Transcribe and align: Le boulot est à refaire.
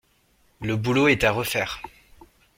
Le 0.61 0.77
boulot 0.77 1.09
est 1.09 1.23
à 1.23 1.31
refaire. 1.31 1.79